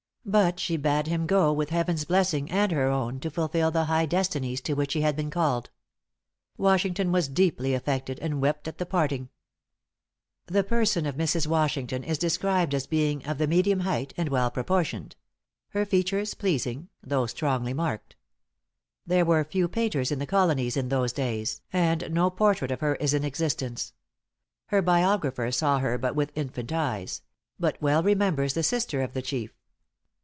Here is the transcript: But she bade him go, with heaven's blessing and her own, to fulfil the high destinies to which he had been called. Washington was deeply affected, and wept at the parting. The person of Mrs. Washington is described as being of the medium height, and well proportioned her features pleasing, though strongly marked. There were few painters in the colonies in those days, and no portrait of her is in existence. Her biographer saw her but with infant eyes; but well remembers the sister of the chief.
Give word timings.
But 0.23 0.59
she 0.59 0.77
bade 0.77 1.07
him 1.07 1.25
go, 1.25 1.51
with 1.51 1.71
heaven's 1.71 2.05
blessing 2.05 2.49
and 2.51 2.71
her 2.71 2.87
own, 2.87 3.19
to 3.21 3.31
fulfil 3.31 3.71
the 3.71 3.85
high 3.85 4.05
destinies 4.05 4.61
to 4.61 4.73
which 4.75 4.93
he 4.93 5.01
had 5.01 5.15
been 5.15 5.31
called. 5.31 5.71
Washington 6.57 7.11
was 7.11 7.27
deeply 7.27 7.73
affected, 7.73 8.19
and 8.19 8.39
wept 8.39 8.67
at 8.67 8.77
the 8.77 8.85
parting. 8.85 9.29
The 10.45 10.63
person 10.63 11.07
of 11.07 11.15
Mrs. 11.15 11.47
Washington 11.47 12.03
is 12.03 12.19
described 12.19 12.75
as 12.75 12.85
being 12.85 13.25
of 13.25 13.39
the 13.39 13.47
medium 13.47 13.79
height, 13.79 14.13
and 14.15 14.29
well 14.29 14.51
proportioned 14.51 15.15
her 15.69 15.87
features 15.87 16.35
pleasing, 16.35 16.89
though 17.01 17.25
strongly 17.25 17.73
marked. 17.73 18.15
There 19.07 19.25
were 19.25 19.43
few 19.43 19.67
painters 19.67 20.11
in 20.11 20.19
the 20.19 20.27
colonies 20.27 20.77
in 20.77 20.89
those 20.89 21.11
days, 21.13 21.61
and 21.73 22.11
no 22.13 22.29
portrait 22.29 22.69
of 22.69 22.81
her 22.81 22.93
is 22.97 23.15
in 23.15 23.23
existence. 23.23 23.93
Her 24.67 24.83
biographer 24.83 25.51
saw 25.51 25.79
her 25.79 25.97
but 25.97 26.15
with 26.15 26.31
infant 26.35 26.71
eyes; 26.71 27.23
but 27.59 27.81
well 27.81 28.03
remembers 28.03 28.53
the 28.53 28.61
sister 28.63 29.01
of 29.01 29.13
the 29.13 29.23
chief. 29.23 29.57